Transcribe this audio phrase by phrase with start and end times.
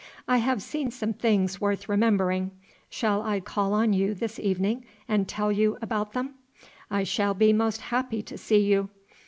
[0.27, 2.49] "I have seen some things worth remembering.
[2.89, 6.33] Shall I call on you this evening and tell you about them?"
[6.89, 8.89] "I shall be most happy to see you."